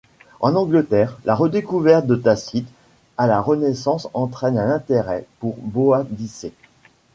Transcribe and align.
En 0.39 0.55
Angleterre, 0.55 1.19
la 1.25 1.35
redécouverte 1.35 2.07
de 2.07 2.15
Tacite 2.15 2.67
à 3.19 3.27
la 3.27 3.39
Renaissance 3.39 4.07
entraîne 4.15 4.57
un 4.57 4.71
intérêt 4.73 5.27
pour 5.39 5.53
Boadicée. 5.59 6.53